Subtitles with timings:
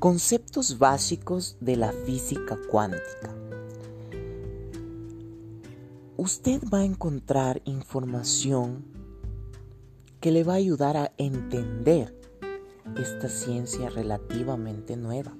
[0.00, 3.34] Conceptos básicos de la física cuántica.
[6.16, 8.82] Usted va a encontrar información
[10.18, 12.18] que le va a ayudar a entender
[12.96, 15.36] esta ciencia relativamente nueva.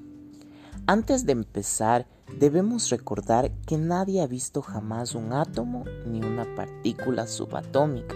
[0.86, 2.06] Antes de empezar,
[2.38, 8.14] debemos recordar que nadie ha visto jamás un átomo ni una partícula subatómica,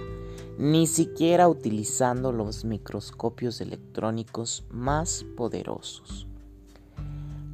[0.59, 6.29] ni siquiera utilizando los microscopios electrónicos más poderosos.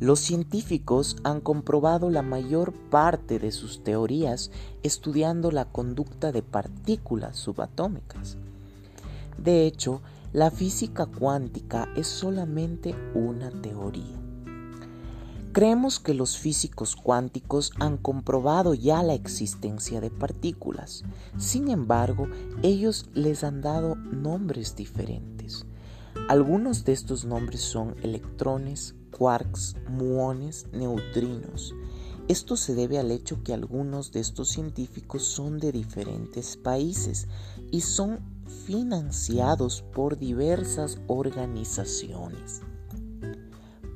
[0.00, 4.50] Los científicos han comprobado la mayor parte de sus teorías
[4.82, 8.38] estudiando la conducta de partículas subatómicas.
[9.36, 10.00] De hecho,
[10.32, 14.16] la física cuántica es solamente una teoría.
[15.52, 21.02] Creemos que los físicos cuánticos han comprobado ya la existencia de partículas.
[21.36, 22.26] Sin embargo,
[22.62, 25.66] ellos les han dado nombres diferentes.
[26.28, 31.74] Algunos de estos nombres son electrones, quarks, muones, neutrinos.
[32.28, 37.26] Esto se debe al hecho que algunos de estos científicos son de diferentes países
[37.72, 38.20] y son
[38.66, 42.62] financiados por diversas organizaciones.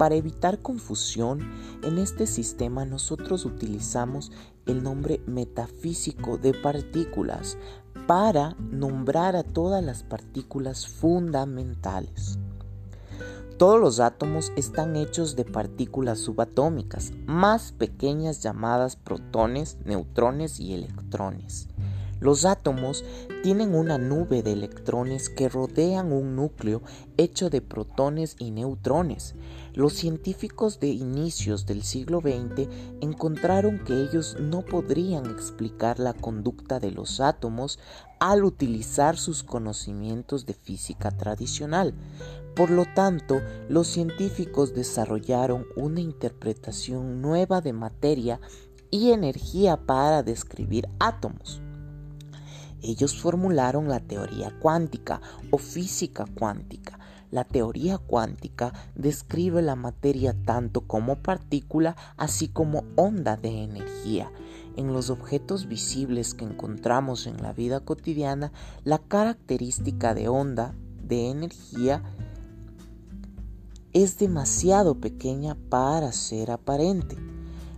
[0.05, 1.41] Para evitar confusión,
[1.83, 4.33] en este sistema nosotros utilizamos
[4.66, 7.56] el nombre metafísico de partículas
[8.06, 12.38] para nombrar a todas las partículas fundamentales.
[13.56, 21.69] Todos los átomos están hechos de partículas subatómicas, más pequeñas llamadas protones, neutrones y electrones.
[22.25, 23.05] Los átomos
[23.42, 26.81] tienen una nube de electrones que rodean un núcleo
[27.19, 29.34] hecho de protones y neutrones.
[29.75, 32.66] Los científicos de inicios del siglo XX
[33.03, 37.78] encontraron que ellos no podrían explicar la conducta de los átomos
[38.21, 41.93] al utilizar sus conocimientos de física tradicional.
[42.56, 48.41] Por lo tanto, los científicos desarrollaron una interpretación nueva de materia
[48.91, 51.60] y energía para describir átomos.
[52.87, 56.99] Ellos formularon la teoría cuántica o física cuántica.
[57.31, 64.31] La teoría cuántica describe la materia tanto como partícula así como onda de energía.
[64.77, 68.53] En los objetos visibles que encontramos en la vida cotidiana,
[68.84, 72.03] la característica de onda de energía
[73.94, 77.17] es demasiado pequeña para ser aparente.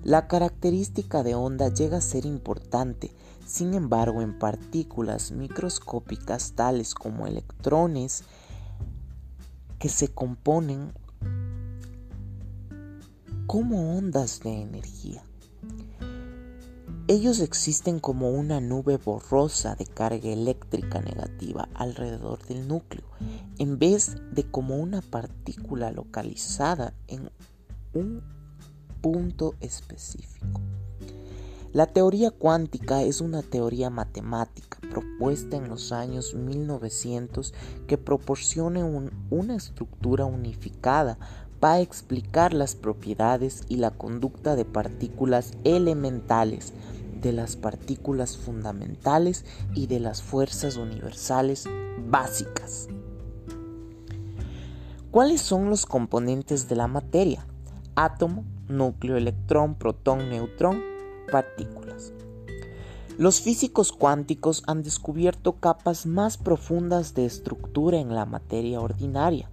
[0.03, 3.13] La característica de onda llega a ser importante
[3.47, 8.25] sin embargo, en partículas microscópicas tales como electrones
[9.79, 10.93] que se componen
[13.47, 15.23] como ondas de energía.
[17.09, 23.05] Ellos existen como una nube borrosa de carga eléctrica negativa alrededor del núcleo,
[23.59, 27.31] en vez de como una partícula localizada en
[27.95, 28.25] un
[29.01, 30.61] punto específico.
[31.77, 37.53] La teoría cuántica es una teoría matemática propuesta en los años 1900
[37.87, 38.83] que proporciona
[39.29, 41.19] una estructura unificada
[41.61, 46.73] para explicar las propiedades y la conducta de partículas elementales,
[47.21, 49.45] de las partículas fundamentales
[49.75, 51.69] y de las fuerzas universales
[52.09, 52.89] básicas.
[55.11, 57.47] ¿Cuáles son los componentes de la materia?
[57.97, 60.96] Átomo, núcleo, electrón, protón, neutrón
[61.31, 62.13] partículas.
[63.19, 69.51] Los físicos cuánticos han descubierto capas más profundas de estructura en la materia ordinaria.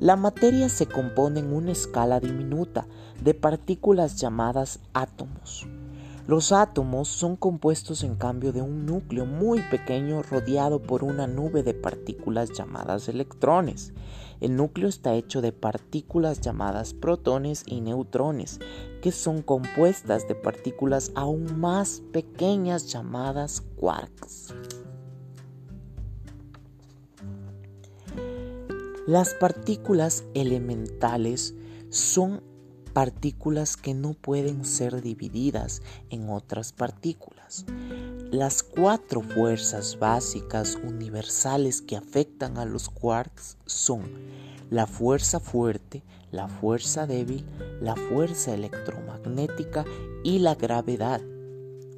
[0.00, 2.86] La materia se compone en una escala diminuta
[3.22, 5.68] de partículas llamadas átomos.
[6.26, 11.62] Los átomos son compuestos en cambio de un núcleo muy pequeño rodeado por una nube
[11.62, 13.92] de partículas llamadas electrones.
[14.40, 18.58] El núcleo está hecho de partículas llamadas protones y neutrones,
[19.04, 24.54] que son compuestas de partículas aún más pequeñas llamadas quarks.
[29.06, 31.54] Las partículas elementales
[31.90, 32.42] son
[32.94, 37.33] partículas que no pueden ser divididas en otras partículas.
[38.30, 44.02] Las cuatro fuerzas básicas universales que afectan a los quarks son
[44.70, 47.44] la fuerza fuerte, la fuerza débil,
[47.80, 49.84] la fuerza electromagnética magnética
[50.22, 51.20] y la gravedad.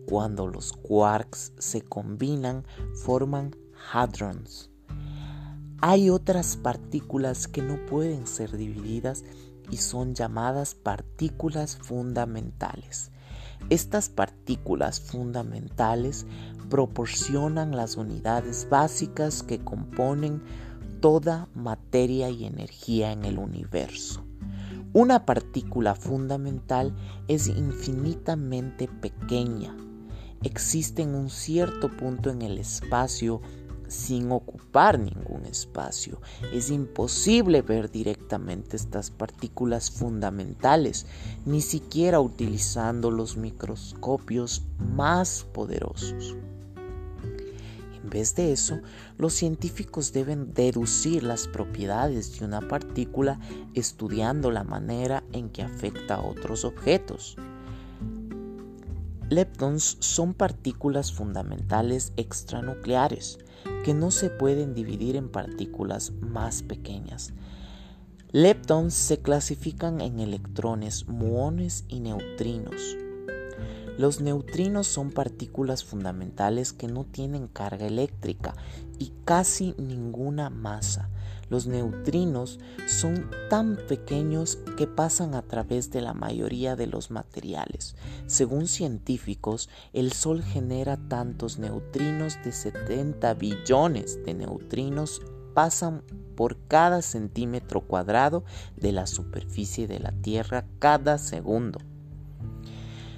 [0.06, 2.64] Cuando los quarks se combinan,
[2.94, 3.56] forman
[3.92, 4.70] hadrons.
[5.80, 9.24] Hay otras partículas que no pueden ser divididas
[9.70, 13.10] y son llamadas partículas fundamentales.
[13.70, 16.26] Estas partículas fundamentales
[16.70, 20.42] proporcionan las unidades básicas que componen
[21.00, 24.24] toda materia y energía en el universo.
[24.92, 26.94] Una partícula fundamental
[27.28, 29.76] es infinitamente pequeña.
[30.42, 33.40] Existe en un cierto punto en el espacio
[33.88, 36.20] sin ocupar ningún espacio.
[36.52, 41.06] Es imposible ver directamente estas partículas fundamentales,
[41.44, 46.36] ni siquiera utilizando los microscopios más poderosos.
[48.02, 48.78] En vez de eso,
[49.18, 53.40] los científicos deben deducir las propiedades de una partícula
[53.74, 57.36] estudiando la manera en que afecta a otros objetos.
[59.28, 63.38] Leptons son partículas fundamentales extranucleares
[63.86, 67.32] que no se pueden dividir en partículas más pequeñas.
[68.32, 72.96] Leptons se clasifican en electrones, muones y neutrinos.
[73.96, 78.56] Los neutrinos son partículas fundamentales que no tienen carga eléctrica
[78.98, 81.08] y casi ninguna masa.
[81.48, 87.94] Los neutrinos son tan pequeños que pasan a través de la mayoría de los materiales.
[88.26, 95.22] Según científicos, el Sol genera tantos neutrinos de 70 billones de neutrinos
[95.54, 96.02] pasan
[96.36, 98.44] por cada centímetro cuadrado
[98.76, 101.78] de la superficie de la Tierra cada segundo.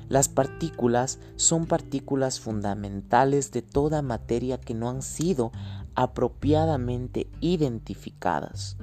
[0.08, 5.52] Las partículas son partículas fundamentales de toda materia que no han sido
[5.98, 8.76] apropiadamente identificadas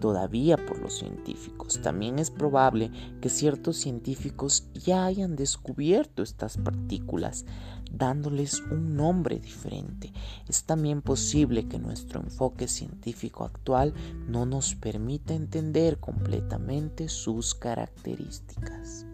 [0.00, 1.80] todavía por los científicos.
[1.80, 2.90] También es probable
[3.22, 7.46] que ciertos científicos ya hayan descubierto estas partículas,
[7.90, 10.12] dándoles un nombre diferente.
[10.46, 13.94] Es también posible que nuestro enfoque científico actual
[14.28, 19.06] no nos permita entender completamente sus características.